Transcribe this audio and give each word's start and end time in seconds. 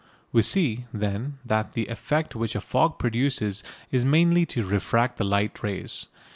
We 0.31 0.41
see, 0.41 0.85
then, 0.91 1.37
that 1.45 1.73
the 1.73 1.85
effect 1.85 2.35
which 2.35 2.55
a 2.55 2.59
fog 2.59 2.97
produces 2.97 3.63
is 3.91 4.03
mainly 4.03 4.47
to 4.47 4.65
refract 4.65 5.17
the 5.17 5.23
light 5.23 5.61
rays. 5.61 6.07